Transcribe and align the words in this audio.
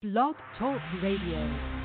Blog 0.00 0.36
Talk 0.56 0.80
Radio. 1.02 1.77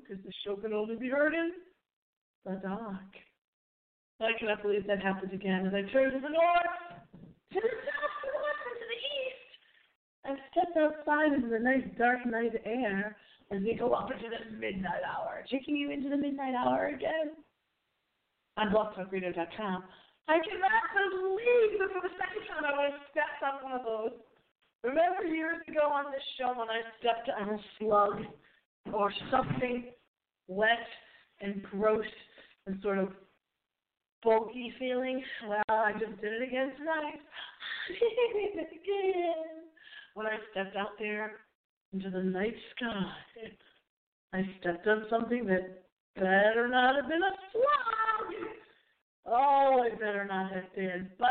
Because 0.00 0.22
the 0.24 0.32
show 0.44 0.56
can 0.56 0.72
only 0.72 0.96
be 0.96 1.08
heard 1.08 1.34
in 1.34 1.52
the 2.44 2.60
dark. 2.62 3.12
I 4.20 4.32
cannot 4.38 4.62
believe 4.62 4.86
that 4.86 5.00
happened 5.00 5.32
again 5.32 5.66
as 5.66 5.74
I 5.74 5.86
turned 5.92 6.12
to 6.12 6.20
the 6.20 6.32
north, 6.32 6.74
to 7.54 7.60
the 7.62 7.74
south, 7.86 8.14
to 8.18 8.28
the 8.34 8.40
west, 8.42 8.62
and 8.66 8.78
to 8.82 8.86
the 8.90 9.00
east. 9.14 9.50
I 10.26 10.30
stepped 10.50 10.76
outside 10.76 11.32
into 11.32 11.48
the 11.48 11.62
nice 11.62 11.86
dark 11.96 12.26
night 12.26 12.58
air 12.64 13.16
as 13.50 13.62
we 13.62 13.74
go 13.78 13.94
up 13.94 14.10
into 14.10 14.26
the 14.26 14.56
midnight 14.58 15.06
hour, 15.06 15.44
taking 15.50 15.76
you 15.76 15.90
into 15.90 16.08
the 16.08 16.16
midnight 16.16 16.54
hour 16.54 16.88
again 16.88 17.38
on 18.58 18.74
blogtalkradio.com. 18.74 19.84
I 20.28 20.36
cannot 20.44 20.84
believe 21.14 21.78
that 21.78 21.88
for 21.94 22.02
the 22.02 22.14
second 22.18 22.42
time 22.50 22.66
I 22.66 22.74
would 22.74 22.90
have 22.90 23.00
stepped 23.14 23.40
on 23.40 23.62
one 23.62 23.78
of 23.78 23.86
those. 23.86 24.18
Remember 24.82 25.24
years 25.24 25.62
ago 25.66 25.88
on 25.88 26.10
this 26.10 26.26
show 26.36 26.58
when 26.58 26.68
I 26.68 26.82
stepped 26.98 27.30
on 27.30 27.54
a 27.54 27.58
slug 27.78 28.26
or 28.92 29.12
something 29.30 29.84
wet 30.46 30.86
and 31.40 31.62
gross 31.62 32.04
and 32.66 32.80
sort 32.82 32.98
of 32.98 33.10
bulky 34.22 34.72
feeling? 34.78 35.22
Well, 35.48 35.62
I 35.68 35.92
just 35.92 36.20
did 36.20 36.32
it 36.32 36.42
again 36.48 36.72
tonight. 36.78 37.20
Again. 37.90 38.64
When 40.14 40.26
I 40.26 40.36
stepped 40.50 40.74
out 40.74 40.98
there 40.98 41.32
into 41.92 42.10
the 42.10 42.24
night 42.24 42.56
sky, 42.74 43.04
I 44.32 44.42
stepped 44.60 44.84
on 44.88 45.06
something 45.08 45.46
that 45.46 45.84
better 46.16 46.66
not 46.66 46.96
have 46.96 47.08
been 47.08 47.22
a 47.22 47.34
slug. 47.52 48.48
Oh, 49.26 49.84
it 49.86 50.00
better 50.00 50.26
not 50.28 50.50
have 50.50 50.74
been. 50.74 51.08
But 51.20 51.28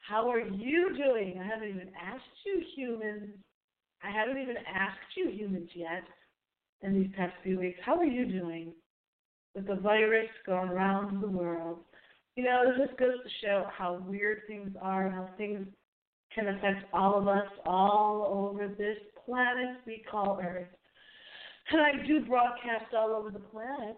how 0.00 0.28
are 0.30 0.40
you 0.40 0.96
doing? 0.96 1.38
I 1.40 1.46
haven't 1.46 1.68
even 1.68 1.90
asked 2.00 2.24
you 2.44 2.62
humans. 2.74 3.30
I 4.02 4.10
haven't 4.10 4.38
even 4.38 4.56
asked 4.72 5.16
you 5.16 5.30
humans 5.30 5.70
yet 5.74 6.04
in 6.82 6.94
these 6.94 7.10
past 7.16 7.32
few 7.42 7.58
weeks. 7.58 7.78
How 7.84 7.96
are 7.96 8.04
you 8.04 8.26
doing 8.26 8.72
with 9.54 9.66
the 9.66 9.76
virus 9.76 10.28
going 10.46 10.68
around 10.68 11.22
the 11.22 11.28
world? 11.28 11.78
You 12.36 12.44
know, 12.44 12.64
this 12.66 12.86
just 12.86 12.98
goes 12.98 13.22
to 13.22 13.46
show 13.46 13.66
how 13.76 14.02
weird 14.06 14.42
things 14.46 14.70
are, 14.82 15.08
how 15.08 15.28
things 15.38 15.66
can 16.34 16.48
affect 16.48 16.84
all 16.92 17.16
of 17.16 17.28
us 17.28 17.48
all 17.64 18.50
over 18.50 18.68
this 18.68 18.98
planet 19.24 19.76
we 19.86 20.04
call 20.10 20.40
Earth. 20.42 20.66
And 21.70 21.80
I 21.80 22.06
do 22.06 22.20
broadcast 22.26 22.92
all 22.96 23.10
over 23.10 23.30
the 23.30 23.38
planet. 23.38 23.96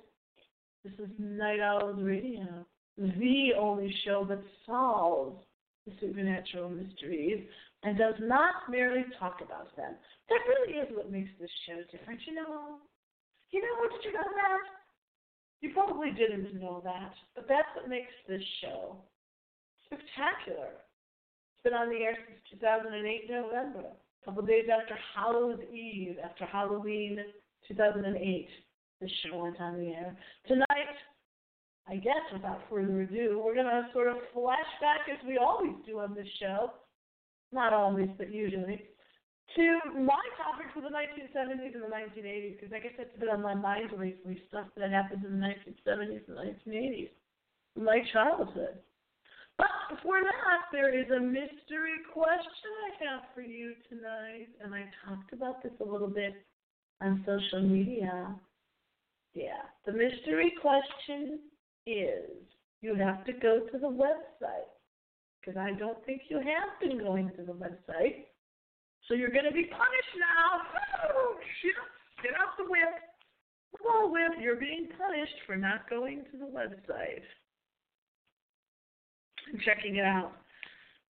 This 0.84 0.92
is 0.98 1.10
Night 1.18 1.60
Owls 1.60 1.98
Radio, 2.00 2.64
the 2.96 3.50
only 3.58 3.92
show 4.04 4.24
that 4.28 4.38
solves 4.64 5.42
the 5.86 5.92
supernatural 6.00 6.68
mysteries 6.68 7.44
and 7.86 7.96
does 7.96 8.18
not 8.18 8.66
merely 8.68 9.04
talk 9.20 9.38
about 9.38 9.70
them. 9.76 9.94
That 10.28 10.42
really 10.50 10.74
is 10.74 10.88
what 10.90 11.12
makes 11.12 11.30
this 11.38 11.50
show 11.68 11.78
different, 11.96 12.18
you 12.26 12.34
know. 12.34 12.82
You 13.52 13.62
know, 13.62 13.88
did 13.94 14.04
you 14.04 14.12
know 14.12 14.26
that? 14.26 14.66
You 15.60 15.70
probably 15.72 16.10
didn't 16.10 16.60
know 16.60 16.82
that, 16.82 17.14
but 17.36 17.46
that's 17.48 17.68
what 17.76 17.88
makes 17.88 18.10
this 18.28 18.42
show 18.60 18.96
spectacular. 19.86 20.74
It's 21.54 21.62
been 21.62 21.74
on 21.74 21.88
the 21.88 22.02
air 22.02 22.18
since 22.26 22.60
2008 22.60 23.30
November, 23.30 23.86
a 23.86 24.24
couple 24.24 24.42
of 24.42 24.48
days 24.48 24.66
after 24.66 24.98
Halloween 25.14 25.62
Eve, 25.72 26.16
after 26.24 26.44
Halloween 26.44 27.20
2008. 27.68 28.48
This 29.00 29.10
show 29.22 29.38
went 29.38 29.60
on 29.60 29.78
the 29.78 29.90
air. 29.94 30.18
Tonight, 30.48 30.98
I 31.86 31.96
guess 31.96 32.26
without 32.32 32.62
further 32.68 33.02
ado, 33.02 33.40
we're 33.44 33.54
going 33.54 33.66
to 33.66 33.86
sort 33.92 34.08
of 34.08 34.16
flash 34.34 34.74
back 34.80 35.06
as 35.08 35.24
we 35.24 35.38
always 35.38 35.76
do 35.86 36.00
on 36.00 36.16
this 36.16 36.26
show. 36.40 36.72
Not 37.56 37.72
always, 37.72 38.10
but 38.18 38.30
usually. 38.30 38.82
To 39.56 39.80
my 39.94 40.20
topic 40.36 40.66
for 40.74 40.82
the 40.82 40.92
1970s 40.92 41.72
and 41.72 41.82
the 41.82 41.88
1980s, 41.88 42.60
because 42.60 42.74
I 42.74 42.80
guess 42.80 42.92
that's 42.98 43.18
been 43.18 43.30
on 43.30 43.40
my 43.40 43.54
mind 43.54 43.92
recently, 43.96 44.42
stuff 44.48 44.66
that 44.76 44.90
happened 44.90 45.24
in 45.24 45.40
the 45.40 45.46
1970s 45.46 46.28
and 46.28 46.36
1980s, 46.36 47.08
my 47.74 48.02
childhood. 48.12 48.76
But 49.56 49.72
before 49.88 50.22
that, 50.22 50.68
there 50.70 50.92
is 50.92 51.10
a 51.10 51.18
mystery 51.18 51.96
question 52.12 52.70
I 52.92 53.04
have 53.08 53.22
for 53.34 53.40
you 53.40 53.72
tonight, 53.88 54.48
and 54.62 54.74
I 54.74 54.84
talked 55.08 55.32
about 55.32 55.62
this 55.62 55.72
a 55.80 55.90
little 55.90 56.08
bit 56.08 56.34
on 57.00 57.24
social 57.24 57.66
media. 57.66 58.34
Yeah, 59.32 59.64
the 59.86 59.92
mystery 59.92 60.52
question 60.60 61.40
is 61.86 62.28
you 62.82 62.96
have 62.96 63.24
to 63.24 63.32
go 63.32 63.60
to 63.72 63.78
the 63.78 63.88
website 63.88 64.75
because 65.46 65.60
I 65.60 65.70
don't 65.78 66.04
think 66.04 66.22
you 66.28 66.38
have 66.38 66.80
been 66.80 66.98
going 66.98 67.30
to 67.36 67.44
the 67.44 67.52
website. 67.52 68.24
So 69.06 69.14
you're 69.14 69.30
going 69.30 69.44
to 69.44 69.52
be 69.52 69.70
punished 69.70 70.16
now. 70.18 70.62
Oh, 71.14 71.36
get 72.22 72.32
off 72.34 72.56
the 72.58 72.64
whip. 72.64 72.98
Well, 73.84 74.10
whip, 74.10 74.32
you're 74.40 74.56
being 74.56 74.88
punished 74.98 75.36
for 75.46 75.54
not 75.54 75.88
going 75.88 76.24
to 76.32 76.38
the 76.38 76.46
website 76.46 77.22
and 79.52 79.62
checking 79.62 79.94
it 79.96 80.04
out. 80.04 80.32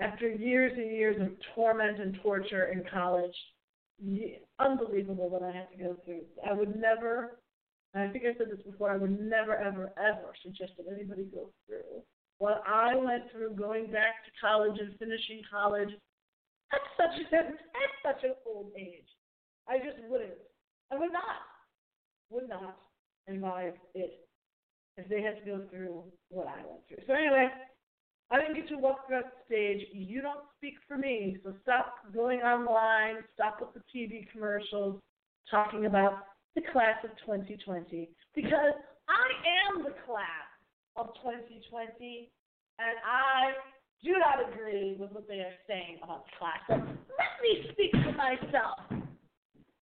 after 0.00 0.28
years 0.28 0.72
and 0.76 0.90
years 0.90 1.20
of 1.20 1.28
torment 1.54 2.00
and 2.00 2.18
torture 2.22 2.66
in 2.66 2.84
college. 2.92 3.34
Unbelievable 4.58 5.30
what 5.30 5.42
I 5.42 5.52
had 5.52 5.70
to 5.70 5.82
go 5.82 5.96
through. 6.04 6.22
I 6.48 6.52
would 6.52 6.74
never, 6.76 7.38
I 7.94 8.08
think 8.08 8.24
I 8.24 8.36
said 8.36 8.48
this 8.50 8.64
before, 8.66 8.90
I 8.90 8.96
would 8.96 9.20
never, 9.20 9.56
ever, 9.56 9.92
ever 9.96 10.34
suggest 10.42 10.72
that 10.78 10.92
anybody 10.92 11.24
go 11.32 11.50
through 11.66 12.02
what 12.38 12.62
I 12.66 12.96
went 12.96 13.30
through 13.32 13.54
going 13.54 13.86
back 13.86 14.24
to 14.24 14.30
college 14.40 14.78
and 14.80 14.98
finishing 14.98 15.42
college 15.50 15.90
at 16.72 16.80
such 16.96 17.32
a, 17.32 17.36
at 17.36 17.92
such 18.04 18.24
an 18.24 18.34
old 18.46 18.72
age. 18.76 19.06
I 19.68 19.78
just 19.78 19.96
wouldn't. 20.08 20.32
I 20.92 20.98
would 20.98 21.12
not. 21.12 21.40
Would 22.30 22.48
not 22.48 22.76
advise 23.28 23.72
it 23.94 24.23
if 24.96 25.08
they 25.08 25.22
had 25.22 25.38
to 25.38 25.44
go 25.44 25.60
through 25.70 26.04
what 26.30 26.46
I 26.46 26.58
went 26.66 26.86
through. 26.88 27.04
So 27.06 27.14
anyway, 27.14 27.48
I 28.30 28.40
didn't 28.40 28.56
get 28.56 28.68
to 28.68 28.78
walk 28.78 29.00
across 29.04 29.24
the 29.24 29.54
stage. 29.54 29.86
You 29.92 30.22
don't 30.22 30.44
speak 30.56 30.74
for 30.88 30.96
me, 30.96 31.38
so 31.44 31.54
stop 31.62 31.96
going 32.12 32.40
online. 32.40 33.16
Stop 33.34 33.60
with 33.60 33.74
the 33.74 33.82
TV 33.94 34.26
commercials 34.32 35.00
talking 35.50 35.86
about 35.86 36.24
the 36.54 36.62
class 36.72 36.96
of 37.04 37.10
2020 37.26 38.08
because 38.34 38.74
I 39.08 39.28
am 39.68 39.82
the 39.82 39.94
class 40.06 40.48
of 40.96 41.08
2020, 41.22 42.30
and 42.78 42.96
I 43.04 43.52
do 44.02 44.12
not 44.12 44.52
agree 44.52 44.96
with 44.98 45.12
what 45.12 45.28
they 45.28 45.40
are 45.40 45.58
saying 45.66 45.98
about 46.02 46.24
the 46.26 46.32
class. 46.38 46.60
So 46.68 46.74
let 46.74 47.32
me 47.42 47.70
speak 47.72 47.90
for 47.92 48.12
myself. 48.12 48.78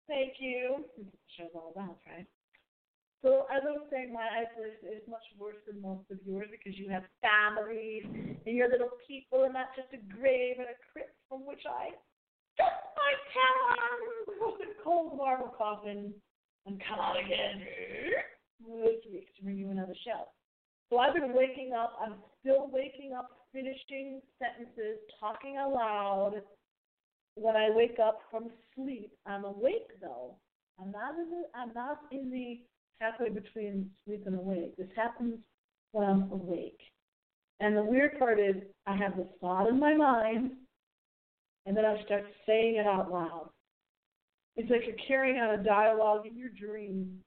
Thank 0.08 0.34
you. 0.40 0.86
Show's 1.38 1.52
all 1.56 1.72
about, 1.75 1.98
right? 2.08 2.28
So 3.22 3.46
as 3.54 3.62
I 3.62 3.78
was 3.78 3.86
saying, 3.94 4.10
my 4.10 4.26
isolation 4.26 4.98
is 4.98 5.06
much 5.06 5.22
worse 5.38 5.62
than 5.70 5.82
most 5.82 6.10
of 6.10 6.18
yours 6.26 6.50
because 6.50 6.74
you 6.74 6.90
have 6.90 7.06
families 7.22 8.06
and 8.10 8.56
your 8.58 8.70
little 8.70 8.98
people 9.06 9.46
and 9.46 9.54
not 9.54 9.78
just 9.78 9.94
a 9.94 10.02
grave 10.18 10.58
and 10.58 10.74
a 10.74 10.78
crypt 10.90 11.14
from 11.30 11.46
which 11.46 11.62
I 11.70 11.94
just 12.58 12.82
my 12.98 13.14
town 13.30 14.58
a 14.58 14.74
cold 14.84 15.18
marble 15.18 15.54
coffin 15.58 16.14
and 16.66 16.82
come 16.88 17.00
out 17.00 17.18
again 17.18 17.62
this 18.60 19.02
week 19.12 19.30
to 19.38 19.44
bring 19.44 19.58
you 19.58 19.70
another 19.70 19.96
show. 20.06 20.26
So 20.90 20.98
I've 20.98 21.14
been 21.14 21.34
waking 21.34 21.74
up. 21.74 21.94
I'm 22.02 22.16
still 22.42 22.70
waking 22.72 23.14
up, 23.18 23.30
finishing 23.54 24.22
sentences, 24.38 25.00
talking 25.20 25.58
aloud 25.58 26.42
when 27.36 27.56
I 27.56 27.70
wake 27.70 27.98
up 28.04 28.20
from 28.30 28.50
sleep. 28.76 29.12
I'm 29.26 29.46
awake 29.46 29.88
though. 30.02 30.36
I'm 30.80 30.92
not 30.92 31.16
in 31.16 31.30
the 31.30 31.44
I'm 31.56 31.74
not 31.74 32.00
in 32.12 32.30
the 32.30 32.60
halfway 33.01 33.30
between 33.30 33.89
sleep 34.06 34.24
and 34.27 34.36
awake. 34.36 34.77
This 34.77 34.88
happens 34.95 35.39
when 35.92 36.07
I'm 36.07 36.31
awake. 36.31 36.80
And 37.59 37.75
the 37.75 37.83
weird 37.83 38.18
part 38.18 38.39
is, 38.39 38.56
I 38.86 38.95
have 38.95 39.18
this 39.18 39.27
thought 39.39 39.68
in 39.68 39.80
my 39.80 39.95
mind, 39.95 40.51
and 41.65 41.75
then 41.75 41.86
I 41.86 42.01
start 42.06 42.24
saying 42.45 42.75
it 42.75 42.86
out 42.86 43.12
loud. 43.12 43.50
It's 44.56 44.69
like 44.69 44.81
you're 44.86 45.07
carrying 45.07 45.38
out 45.38 45.59
a 45.59 45.63
dialogue 45.63 46.25
in 46.25 46.38
your 46.38 46.50
dream, 46.50 47.19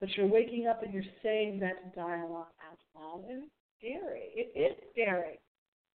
but 0.00 0.08
you're 0.16 0.26
waking 0.26 0.66
up 0.66 0.82
and 0.82 0.92
you're 0.92 1.02
saying 1.22 1.60
that 1.60 1.94
dialogue 1.94 2.46
out 2.68 2.78
loud. 2.94 3.24
And 3.28 3.44
it's 3.44 3.52
scary. 3.78 4.30
It 4.34 4.58
is 4.58 4.76
scary. 4.92 5.38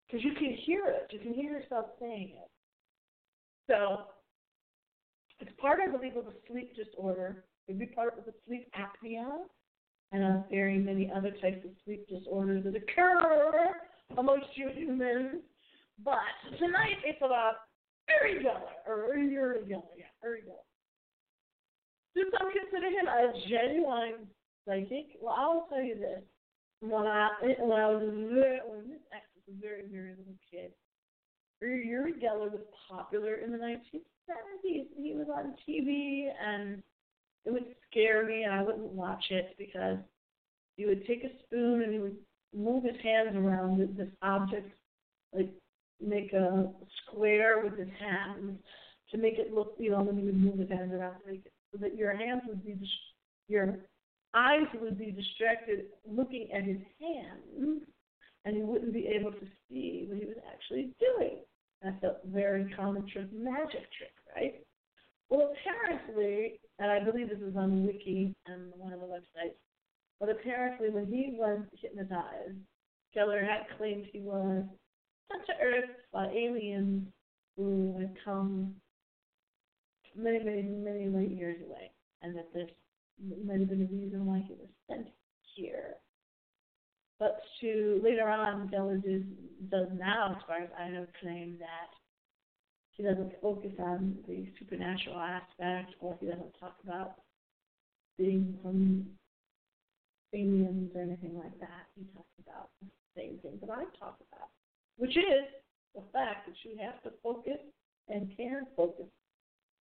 Because 0.07 0.23
you 0.23 0.33
can 0.33 0.55
hear 0.65 0.85
it. 0.87 1.07
You 1.11 1.19
can 1.19 1.33
hear 1.33 1.51
yourself 1.51 1.87
saying 1.99 2.33
it. 2.35 2.49
So, 3.69 4.05
it's 5.39 5.51
part, 5.59 5.79
I 5.85 5.91
believe, 5.91 6.15
of 6.15 6.27
a 6.27 6.31
sleep 6.49 6.73
disorder 6.75 7.43
could 7.67 7.77
be 7.77 7.85
part 7.85 8.17
of 8.17 8.25
the 8.25 8.33
sleep 8.47 8.71
apnea 8.73 9.27
and 10.11 10.43
very 10.49 10.77
many 10.77 11.11
other 11.13 11.31
types 11.41 11.63
of 11.65 11.71
sleep 11.83 12.07
disorders 12.07 12.63
that 12.63 12.75
occur 12.75 13.75
amongst 14.17 14.47
you 14.55 14.69
humans. 14.73 15.41
But 16.03 16.19
tonight 16.59 16.97
it's 17.03 17.19
about 17.21 17.55
Uri 18.21 18.43
Geller, 18.43 18.87
or 18.87 19.17
Uri 19.17 19.59
Geller, 19.65 19.83
yeah, 19.97 20.05
Uri 20.23 20.41
Geller. 20.41 20.63
Do 22.15 22.23
some 22.37 22.49
consider 22.51 22.87
him 22.87 23.07
a 23.07 23.33
genuine 23.49 24.27
psychic? 24.65 25.19
Well, 25.21 25.35
I'll 25.37 25.67
tell 25.69 25.83
you 25.83 25.95
this. 25.95 26.23
When 26.79 27.07
I 27.07 27.29
when 27.59 27.79
I 27.79 27.89
was 27.89 28.03
very, 28.33 28.59
when 28.65 28.89
this 28.89 29.01
ex 29.11 29.25
was 29.35 29.55
a 29.55 29.61
very 29.61 29.83
very 29.91 30.11
little 30.11 30.37
kid, 30.49 30.71
Uri 31.61 32.13
Geller 32.13 32.51
was 32.51 32.61
popular 32.87 33.35
in 33.35 33.51
the 33.51 33.57
1970s. 33.57 34.87
He 34.95 35.13
was 35.15 35.27
on 35.33 35.55
TV 35.67 36.29
and 36.39 36.83
it 37.47 37.53
would 37.53 37.65
scare 37.89 38.25
me 38.25 38.43
and 38.43 38.53
I 38.53 38.61
wouldn't 38.61 38.91
watch 38.91 39.23
it 39.29 39.55
because 39.57 39.97
he 40.75 40.85
would 40.85 41.07
take 41.07 41.23
a 41.23 41.29
spoon 41.45 41.81
and 41.81 41.93
he 41.93 41.99
would 41.99 42.17
move 42.53 42.83
his 42.83 43.01
hands 43.01 43.35
around 43.35 43.79
this 43.97 44.09
object, 44.21 44.69
like 45.33 45.49
make 46.05 46.33
a 46.33 46.69
square 47.01 47.61
with 47.63 47.79
his 47.79 47.87
hands 47.99 48.59
to 49.11 49.17
make 49.17 49.35
it 49.39 49.53
look, 49.53 49.75
you 49.79 49.91
know, 49.91 50.03
then 50.03 50.17
he 50.17 50.25
would 50.25 50.37
move 50.37 50.59
his 50.59 50.69
hands 50.69 50.91
around 50.93 51.21
to 51.21 51.31
make 51.31 51.45
it 51.45 51.53
so 51.71 51.77
that 51.79 51.95
your 51.95 52.15
hands 52.15 52.41
would 52.47 52.65
be, 52.65 52.77
your 53.47 53.79
eyes 54.33 54.67
would 54.81 54.99
be 54.99 55.11
distracted 55.11 55.85
looking 56.05 56.49
at 56.53 56.63
his 56.63 56.81
hands 56.99 57.81
and 58.43 58.57
you 58.57 58.65
wouldn't 58.65 58.93
be 58.93 59.07
able 59.07 59.31
to 59.31 59.47
see 59.69 60.05
what 60.09 60.19
he 60.19 60.25
was 60.25 60.37
actually 60.53 60.93
doing. 60.99 61.37
That's 61.81 62.03
a 62.03 62.15
very 62.25 62.73
common 62.75 63.07
trick, 63.07 63.31
magic 63.33 63.87
trick, 63.97 64.11
right? 64.35 64.66
Well, 65.29 65.53
apparently, 65.53 66.59
and 66.79 66.89
I 66.89 67.03
believe 67.03 67.29
this 67.29 67.39
is 67.39 67.55
on 67.55 67.85
Wiki 67.85 68.33
and 68.45 68.71
one 68.77 68.93
of 68.93 69.01
the 69.01 69.05
websites, 69.05 69.57
but 70.19 70.29
apparently 70.29 70.89
when 70.89 71.05
he 71.05 71.35
was 71.37 71.59
hypnotized, 71.81 72.57
Geller 73.15 73.43
had 73.43 73.65
claimed 73.77 74.05
he 74.11 74.21
was 74.21 74.63
sent 75.31 75.45
to 75.47 75.53
Earth 75.61 75.89
by 76.13 76.27
aliens 76.27 77.07
who 77.57 77.97
had 77.99 78.15
come 78.23 78.75
many, 80.15 80.39
many, 80.39 80.61
many 80.63 81.07
light 81.09 81.31
years 81.31 81.57
away, 81.65 81.91
and 82.21 82.35
that 82.35 82.53
this 82.53 82.69
might 83.45 83.59
have 83.59 83.69
been 83.69 83.79
the 83.79 83.85
reason 83.85 84.25
why 84.25 84.43
he 84.47 84.53
was 84.53 84.69
sent 84.89 85.07
here. 85.55 85.95
But 87.19 87.41
to 87.61 87.99
later 88.03 88.29
on, 88.29 88.69
Geller 88.69 89.01
does, 89.01 89.23
does 89.69 89.87
now, 89.97 90.35
as 90.37 90.43
far 90.47 90.61
as 90.61 90.69
I 90.79 90.89
know, 90.89 91.05
claim 91.19 91.57
that 91.59 91.89
he 92.97 93.03
doesn't 93.03 93.33
focus 93.41 93.71
on 93.79 94.17
the 94.27 94.47
supernatural 94.57 95.17
aspect, 95.19 95.93
or 96.01 96.17
he 96.19 96.25
doesn't 96.25 96.53
talk 96.59 96.75
about 96.83 97.15
being 98.17 98.57
from 98.61 99.05
aliens 100.33 100.91
or 100.95 101.01
anything 101.03 101.37
like 101.37 101.57
that. 101.59 101.85
He 101.95 102.05
talks 102.15 102.33
about 102.45 102.69
the 102.81 102.89
same 103.15 103.37
thing 103.43 103.59
that 103.61 103.69
I 103.69 103.83
talk 103.99 104.17
about, 104.31 104.49
which 104.97 105.15
is 105.15 105.45
the 105.95 106.01
fact 106.11 106.47
that 106.47 106.55
you 106.63 106.75
have 106.81 107.01
to 107.03 107.11
focus 107.21 107.59
and 108.09 108.35
can 108.35 108.65
focus 108.75 109.05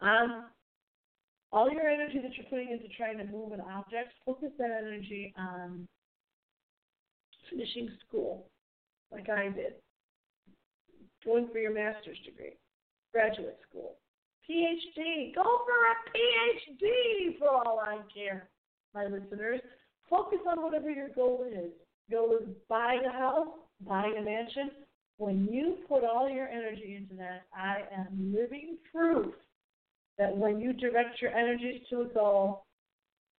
on 0.01 0.45
all 1.53 1.71
your 1.71 1.89
energy 1.89 2.19
that 2.23 2.37
you're 2.37 2.47
putting 2.51 2.71
into 2.71 2.89
trying 2.97 3.17
to 3.19 3.25
move 3.25 3.53
an 3.53 3.61
object, 3.61 4.13
focus 4.27 4.51
that 4.59 4.71
energy 4.71 5.33
on 5.39 5.89
finishing 7.51 7.89
school, 8.07 8.47
like 9.11 9.31
I 9.31 9.49
did, 9.49 9.75
going 11.25 11.49
for 11.51 11.59
your 11.59 11.73
master's 11.73 12.19
degree, 12.25 12.57
graduate 13.17 13.57
school, 13.67 13.97
PhD. 14.45 15.35
Go 15.35 15.43
for 15.43 15.79
a 15.89 15.97
PhD 16.13 17.39
for 17.39 17.49
all 17.49 17.81
I 17.81 18.01
care, 18.15 18.51
my 18.95 19.07
listeners. 19.07 19.63
Focus 20.11 20.41
on 20.47 20.63
whatever 20.63 20.91
your 20.91 21.09
goal 21.09 21.47
is. 21.51 21.71
Goal 22.11 22.37
is 22.43 22.47
buying 22.69 23.01
a 23.07 23.13
house, 23.13 23.49
buying 23.89 24.19
a 24.19 24.23
mansion. 24.23 24.71
When 25.17 25.49
you 25.51 25.79
put 25.89 26.05
all 26.05 26.29
your 26.29 26.47
energy 26.47 26.95
into 26.95 27.15
that, 27.15 27.47
I 27.55 27.85
am 27.91 28.35
living 28.37 28.77
proof 28.93 29.33
that 30.19 30.37
when 30.37 30.61
you 30.61 30.75
direct 30.75 31.23
your 31.23 31.35
energies 31.35 31.81
to 31.89 32.03
a 32.03 32.09
goal, 32.09 32.67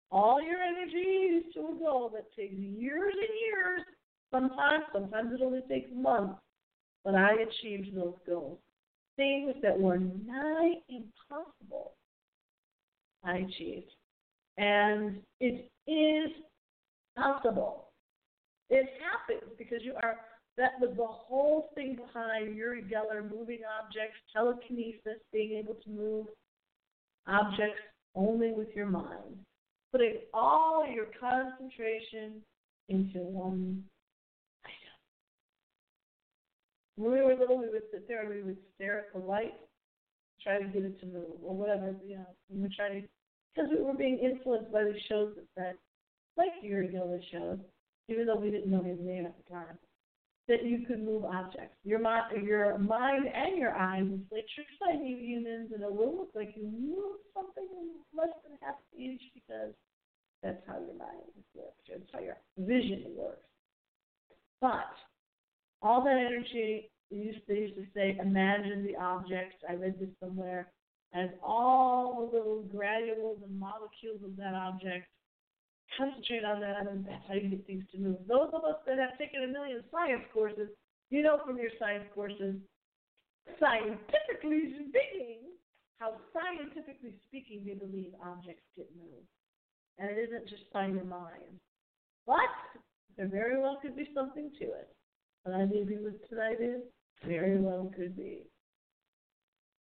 all 0.09 0.41
your 0.41 0.57
energies 0.57 1.53
to 1.53 1.59
a 1.59 1.79
goal 1.79 2.09
that 2.15 2.35
takes 2.35 2.55
years 2.55 3.13
and 3.13 3.29
years, 3.45 3.81
sometimes, 4.31 4.85
sometimes 4.91 5.33
it 5.33 5.43
only 5.43 5.61
takes 5.69 5.91
months, 5.93 6.39
but 7.05 7.13
I 7.13 7.33
achieved 7.33 7.95
those 7.95 8.15
goals. 8.27 8.57
Things 9.17 9.55
that 9.61 9.77
were 9.77 9.97
nigh 9.97 10.75
impossible, 10.89 11.93
I 13.23 13.37
achieved. 13.37 13.91
And 14.57 15.17
it 15.39 15.69
is 15.87 16.31
possible. 17.15 17.89
It 18.69 18.87
happens 19.01 19.51
because 19.57 19.79
you 19.83 19.93
are 20.01 20.17
that 20.57 20.79
was 20.79 20.89
the 20.97 21.05
whole 21.05 21.69
thing 21.75 21.95
behind 21.95 22.55
Uri 22.55 22.81
Geller 22.81 23.21
moving 23.21 23.59
objects, 23.79 24.17
telekinesis, 24.33 25.21
being 25.31 25.51
able 25.51 25.75
to 25.75 25.89
move 25.89 26.25
objects 27.27 27.79
only 28.15 28.51
with 28.51 28.69
your 28.75 28.87
mind, 28.87 29.37
putting 29.91 30.15
all 30.33 30.83
your 30.91 31.05
concentration 31.19 32.41
into 32.89 33.19
one 33.19 33.83
When 36.97 37.11
we 37.11 37.21
were 37.21 37.35
little, 37.35 37.57
we 37.57 37.69
would 37.69 37.83
sit 37.91 38.07
there 38.07 38.21
and 38.21 38.29
we 38.29 38.41
would 38.41 38.57
stare 38.75 38.97
at 38.99 39.13
the 39.13 39.19
light, 39.19 39.53
try 40.43 40.59
to 40.59 40.67
get 40.67 40.83
it 40.83 40.99
to 40.99 41.05
move, 41.05 41.37
or 41.43 41.55
whatever, 41.55 41.95
you 42.05 42.15
know, 42.15 42.25
we 42.49 42.61
would 42.61 42.73
try 42.73 42.89
to, 42.89 43.01
because 43.53 43.69
we 43.71 43.81
were 43.81 43.93
being 43.93 44.17
influenced 44.17 44.71
by 44.71 44.83
the 44.83 44.95
shows 45.07 45.33
that 45.35 45.45
said, 45.55 45.75
like 46.37 46.49
Uri 46.61 46.87
Geller 46.87 47.21
shows, 47.31 47.59
even 48.09 48.25
though 48.25 48.35
we 48.35 48.49
didn't 48.49 48.71
know 48.71 48.83
his 48.83 48.99
name 48.99 49.25
at 49.25 49.35
the 49.37 49.53
time 49.53 49.77
that 50.47 50.63
you 50.63 50.85
could 50.87 51.03
move 51.03 51.25
objects. 51.25 51.75
Your 51.83 51.99
mind, 51.99 52.45
your 52.45 52.77
mind 52.77 53.25
and 53.27 53.57
your 53.57 53.75
eyes 53.75 54.03
will 54.03 54.21
say 54.31 54.45
true 54.55 54.63
sight 54.79 55.03
humans, 55.03 55.71
and 55.73 55.83
it 55.83 55.93
will 55.93 56.17
look 56.17 56.31
like 56.33 56.53
you 56.55 56.63
moved 56.63 57.23
something 57.33 57.67
in 57.79 57.89
less 58.17 58.33
than 58.43 58.57
half 58.61 58.75
an 58.95 59.03
inch 59.03 59.21
because 59.33 59.73
that's 60.41 60.61
how 60.65 60.75
your 60.79 60.97
mind 60.97 61.27
works. 61.53 61.83
That's 61.89 62.01
how 62.13 62.19
your 62.19 62.37
vision 62.57 63.03
works. 63.17 63.43
But 64.61 64.87
all 65.81 66.03
that 66.03 66.17
energy 66.17 66.89
used 67.09 67.45
to, 67.47 67.53
used 67.53 67.75
to 67.75 67.85
say, 67.93 68.17
imagine 68.21 68.85
the 68.85 68.95
objects. 69.01 69.55
I 69.69 69.73
read 69.73 69.99
this 69.99 70.09
somewhere 70.19 70.71
as 71.13 71.29
all 71.41 72.29
the 72.31 72.37
little 72.37 72.63
granules 72.63 73.39
and 73.43 73.59
molecules 73.59 74.21
of 74.23 74.35
that 74.37 74.53
object 74.53 75.07
concentrate 75.95 76.43
on 76.43 76.59
that, 76.59 76.87
and 76.87 77.05
that's 77.05 77.23
how 77.27 77.35
you 77.35 77.49
get 77.49 77.65
things 77.65 77.85
to 77.91 77.97
move. 77.97 78.17
Those 78.27 78.49
of 78.51 78.63
us 78.65 78.77
that 78.85 78.97
have 78.97 79.17
taken 79.17 79.43
a 79.43 79.47
million 79.47 79.83
science 79.91 80.23
courses, 80.33 80.69
you 81.09 81.23
know 81.23 81.39
from 81.45 81.57
your 81.57 81.71
science 81.79 82.03
courses, 82.13 82.55
scientifically 83.59 84.75
speaking, 84.91 85.55
how 85.99 86.13
scientifically 86.35 87.15
speaking 87.27 87.63
they 87.65 87.73
believe 87.73 88.11
objects 88.23 88.67
get 88.75 88.89
moved. 88.99 89.31
And 89.97 90.11
it 90.11 90.29
isn't 90.29 90.49
just 90.49 90.71
by 90.73 90.87
your 90.87 91.05
mind. 91.05 91.57
But 92.27 92.51
there 93.15 93.27
very 93.27 93.59
well 93.59 93.79
could 93.81 93.95
be 93.95 94.09
something 94.13 94.51
to 94.59 94.65
it. 94.65 94.89
What 95.47 95.61
I 95.61 95.63
leave 95.63 95.89
you 95.89 96.01
with 96.03 96.27
tonight 96.29 96.57
is 96.59 96.81
very 97.25 97.55
mm-hmm. 97.55 97.63
well 97.63 97.91
could 97.95 98.17
be. 98.17 98.43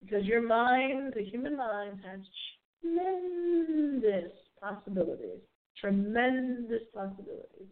Because 0.01 0.25
your 0.25 0.41
mind, 0.41 1.15
the 1.17 1.25
human 1.25 1.57
mind, 1.57 1.99
has 2.07 2.21
tremendous 2.81 4.31
possibilities 4.61 5.41
tremendous 5.81 6.83
possibilities. 6.95 7.69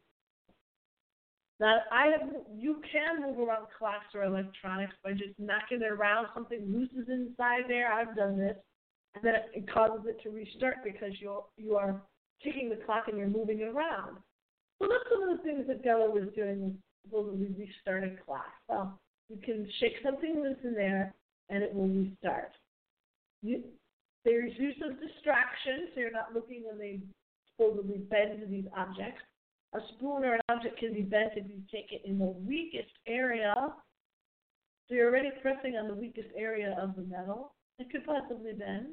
Now, 1.60 1.78
I 1.92 2.06
have, 2.08 2.28
you 2.54 2.82
can 2.90 3.22
move 3.22 3.38
around 3.38 3.66
clocks 3.78 4.14
or 4.14 4.24
electronics 4.24 4.94
by 5.02 5.12
just 5.12 5.38
knocking 5.38 5.82
it 5.82 5.90
around. 5.90 6.26
Something 6.34 6.64
looses 6.68 7.08
inside 7.08 7.62
there. 7.68 7.92
I've 7.92 8.16
done 8.16 8.36
this, 8.36 8.56
and 9.14 9.24
then 9.24 9.34
it 9.54 9.72
causes 9.72 10.04
it 10.06 10.20
to 10.24 10.30
restart 10.30 10.78
because 10.84 11.12
you 11.20 11.42
you 11.56 11.76
are 11.76 12.02
taking 12.42 12.68
the 12.68 12.84
clock 12.84 13.04
and 13.06 13.16
you're 13.16 13.28
moving 13.28 13.60
it 13.60 13.68
around. 13.68 14.18
So 14.82 14.88
that's 14.88 15.04
some 15.10 15.28
of 15.28 15.38
the 15.38 15.42
things 15.44 15.66
that 15.68 15.84
Geller 15.84 16.12
was 16.12 16.28
doing 16.34 16.76
supposedly 17.04 17.46
a 17.46 18.24
clocks. 18.24 18.48
Well, 18.68 18.98
you 19.28 19.38
can 19.42 19.68
shake 19.80 19.94
something 20.02 20.42
loose 20.42 20.58
in 20.64 20.74
there, 20.74 21.14
and 21.48 21.62
it 21.62 21.74
will 21.74 21.88
restart. 21.88 22.52
You, 23.42 23.62
there's 24.24 24.52
use 24.58 24.76
of 24.84 25.00
distraction, 25.00 25.88
so 25.94 26.00
you're 26.00 26.10
not 26.10 26.34
looking 26.34 26.62
when 26.64 26.78
they 26.78 27.00
supposedly 27.50 27.98
bend 27.98 28.42
these 28.50 28.66
objects. 28.76 29.22
A 29.74 29.78
spoon 29.94 30.24
or 30.24 30.34
an 30.34 30.40
object 30.48 30.78
can 30.78 30.94
be 30.94 31.02
bent 31.02 31.32
if 31.36 31.46
you 31.48 31.60
take 31.72 31.92
it 31.92 32.02
in 32.08 32.18
the 32.18 32.24
weakest 32.24 32.92
area. 33.06 33.54
So 34.88 34.94
you're 34.94 35.08
already 35.08 35.30
pressing 35.42 35.76
on 35.76 35.88
the 35.88 35.94
weakest 35.94 36.28
area 36.36 36.76
of 36.80 36.94
the 36.94 37.02
metal. 37.02 37.52
It 37.78 37.90
could 37.90 38.06
possibly 38.06 38.52
bend. 38.52 38.88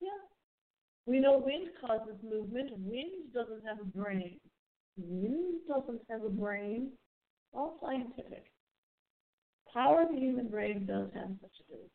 Yeah. 0.00 0.08
We 1.06 1.20
know 1.20 1.42
wind 1.44 1.68
causes 1.80 2.16
movement. 2.22 2.70
Wind 2.78 3.32
doesn't 3.34 3.66
have 3.66 3.80
a 3.80 3.84
brain. 3.84 4.38
Wind 4.96 5.60
doesn't 5.68 6.00
have 6.10 6.24
a 6.24 6.28
brain. 6.28 6.90
All 7.54 7.78
scientific. 7.82 8.44
Power 9.72 10.02
of 10.02 10.08
the 10.10 10.18
human 10.18 10.48
brain 10.48 10.86
does 10.86 11.08
have 11.14 11.30
such 11.40 11.52
ability. 11.66 11.90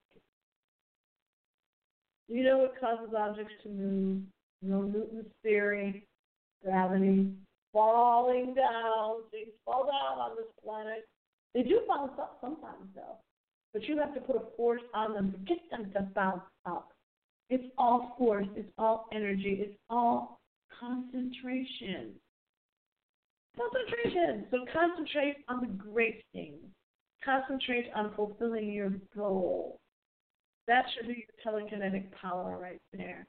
You 2.28 2.44
know 2.44 2.58
what 2.60 2.80
causes 2.80 3.14
objects 3.16 3.54
to 3.64 3.70
move? 3.70 4.22
you 4.62 4.70
know, 4.70 4.82
Newton's 4.82 5.32
theory, 5.44 6.08
gravity, 6.64 7.32
falling 7.74 8.54
down. 8.56 9.18
Things 9.32 9.50
fall 9.66 9.86
down 9.86 10.20
on 10.20 10.36
this 10.36 10.48
planet. 10.64 11.08
They 11.54 11.64
do 11.64 11.82
bounce 11.88 12.14
up 12.20 12.38
sometimes, 12.42 12.90
though. 12.96 13.18
But 13.74 13.84
you 13.84 13.98
have 13.98 14.14
to 14.16 14.22
put 14.22 14.36
a 14.36 14.44
force 14.56 14.82
on 14.94 15.14
them 15.14 15.32
to 15.32 15.38
get 15.40 15.70
them 15.70 15.92
to 15.94 16.02
bounce 16.16 16.42
up. 16.66 16.92
It's 17.50 17.64
all 17.78 18.16
force, 18.18 18.48
it's 18.56 18.72
all 18.78 19.08
energy, 19.14 19.60
it's 19.62 19.78
all 19.90 20.40
concentration. 20.80 22.14
Concentration. 23.58 24.46
So 24.52 24.66
concentrate 24.72 25.38
on 25.48 25.62
the 25.62 25.68
great 25.68 26.24
things. 26.34 26.60
Concentrate 27.24 27.88
on 27.96 28.14
fulfilling 28.16 28.72
your 28.72 28.92
goal. 29.16 29.80
That 30.68 30.86
should 30.94 31.08
be 31.08 31.26
your 31.26 31.54
telekinetic 31.54 32.12
power 32.22 32.58
right 32.62 32.82
there. 32.94 33.26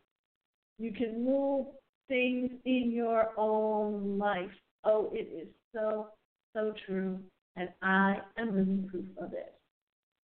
You 0.79 0.93
can 0.93 1.25
move 1.25 1.67
things 2.09 2.51
in 2.65 2.91
your 2.93 3.31
own 3.37 4.19
life. 4.19 4.51
Oh, 4.85 5.11
it 5.13 5.29
is 5.35 5.49
so, 5.75 6.09
so 6.55 6.73
true. 6.87 7.19
And 7.57 7.69
I 7.83 8.19
am 8.37 8.57
living 8.57 8.89
proof 8.91 9.07
of 9.21 9.33
it. 9.33 9.55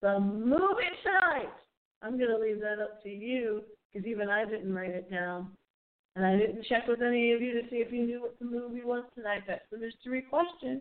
So 0.03 0.21
move 0.21 0.79
it 0.79 0.93
tonight. 1.03 1.53
I'm 2.03 2.19
going 2.19 2.31
to 2.31 2.39
leave 2.39 2.61
that 2.61 2.83
up 2.83 3.03
to 3.03 3.09
you 3.09 3.63
because 3.93 4.07
even 4.07 4.29
I 4.29 4.45
didn't 4.45 4.73
write 4.73 4.91
it 4.91 5.11
down. 5.11 5.51
And 6.17 6.25
I 6.25 6.37
didn't 6.37 6.65
check 6.67 6.87
with 6.87 7.03
any 7.03 7.33
of 7.33 7.43
you 7.43 7.61
to 7.61 7.69
see 7.71 7.77
if 7.77 7.93
you 7.93 8.07
knew 8.07 8.23
what 8.23 8.39
the 8.39 8.45
movie 8.45 8.85
was 8.85 9.05
tonight. 9.17 9.43
That's 9.47 9.65
the 9.71 9.79
mystery 9.79 10.23
question. 10.23 10.81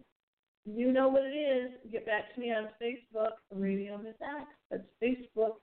You 0.65 0.91
know 0.91 1.09
what 1.09 1.23
it 1.23 1.35
is. 1.35 1.71
Get 1.91 2.05
back 2.05 2.33
to 2.33 2.39
me 2.39 2.51
on 2.51 2.69
Facebook, 2.81 3.31
Radio 3.51 3.97
Miss 3.97 4.15
X. 4.21 4.45
That's 4.69 4.83
Facebook. 5.01 5.55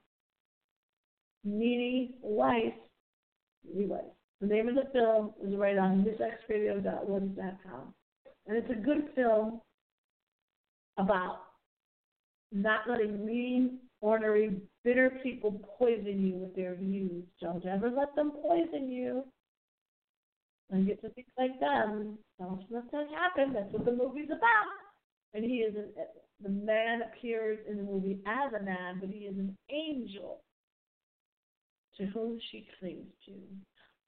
Nene 1.43 2.13
Weiss 2.21 2.73
Anyway, 3.75 4.01
the 4.39 4.47
name 4.47 4.67
of 4.67 4.75
the 4.75 4.89
film 4.91 5.33
is 5.43 5.55
right 5.55 5.77
on 5.77 6.03
missxradio.webs.com. 6.03 7.93
And 8.47 8.57
it's 8.57 8.71
a 8.71 8.75
good 8.75 9.09
film 9.15 9.61
about 10.97 11.39
not 12.51 12.89
letting 12.89 13.25
mean, 13.25 13.79
ornery, 14.01 14.61
bitter 14.83 15.19
people 15.23 15.61
poison 15.77 16.25
you 16.25 16.33
with 16.35 16.55
their 16.55 16.75
views. 16.75 17.23
Don't 17.39 17.65
ever 17.65 17.89
let 17.89 18.15
them 18.15 18.31
poison 18.41 18.91
you 18.91 19.23
and 20.71 20.87
get 20.87 21.01
to 21.01 21.09
think 21.09 21.27
like 21.37 21.59
them. 21.59 22.17
Don't 22.39 22.63
let 22.69 22.91
that 22.91 23.07
happen. 23.15 23.53
That's 23.53 23.71
what 23.71 23.85
the 23.85 23.91
movie's 23.91 24.29
about. 24.29 24.71
And 25.33 25.43
he 25.43 25.57
is 25.57 25.75
an, 25.75 25.89
the 26.41 26.49
man 26.49 27.01
appears 27.03 27.59
in 27.69 27.77
the 27.77 27.83
movie 27.83 28.19
as 28.25 28.53
a 28.53 28.63
man, 28.63 28.97
but 28.99 29.09
he 29.09 29.25
is 29.25 29.37
an 29.37 29.55
angel 29.69 30.41
to 31.97 32.05
whom 32.07 32.39
she 32.51 32.67
clings 32.79 33.11
to. 33.25 33.33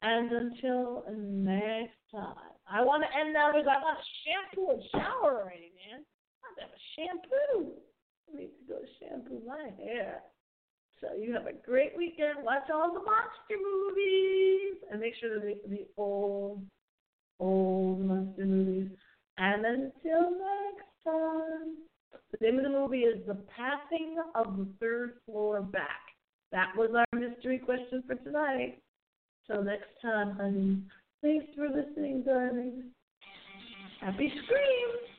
And 0.01 0.31
until 0.31 1.03
next 1.15 1.95
time. 2.11 2.35
I 2.67 2.83
want 2.83 3.03
to 3.03 3.19
end 3.19 3.33
now 3.33 3.51
because 3.51 3.67
I 3.67 3.79
got 3.79 3.97
shampoo 4.23 4.71
and 4.71 4.83
shower 4.91 5.43
already, 5.43 5.71
man. 5.79 6.03
I 6.43 6.61
have 6.61 6.71
a 6.71 6.81
shampoo. 6.95 7.71
I 8.27 8.37
need 8.37 8.51
to 8.51 8.73
go 8.73 8.79
shampoo 8.99 9.41
my 9.45 9.69
hair. 9.83 10.21
So 11.03 11.17
you 11.19 11.33
have 11.33 11.47
a 11.47 11.53
great 11.53 11.91
weekend. 11.97 12.43
Watch 12.43 12.69
all 12.73 12.93
the 12.93 12.99
monster 12.99 13.57
movies 13.61 14.77
and 14.89 15.01
make 15.01 15.13
sure 15.19 15.33
to 15.33 15.39
the, 15.39 15.59
the 15.67 15.85
old, 15.97 16.63
old 17.39 17.99
monster 17.99 18.45
movies. 18.45 18.89
And 19.37 19.65
until 19.65 20.31
next 20.31 20.87
time, 21.03 21.75
the 22.31 22.37
name 22.39 22.57
of 22.57 22.63
the 22.63 22.69
movie 22.69 23.01
is 23.01 23.25
The 23.27 23.37
Passing 23.55 24.17
of 24.33 24.57
the 24.57 24.67
Third 24.79 25.15
Floor 25.25 25.61
Back. 25.61 25.99
That 26.53 26.71
was 26.77 26.91
our 26.95 27.19
mystery 27.19 27.59
question 27.59 28.03
for 28.07 28.15
tonight. 28.15 28.79
Till 29.47 29.63
next 29.63 29.89
time, 30.01 30.37
honey. 30.37 30.77
Thanks 31.21 31.47
for 31.55 31.67
listening, 31.67 32.23
darling. 32.23 32.91
Happy 33.99 34.31
screams! 34.45 35.12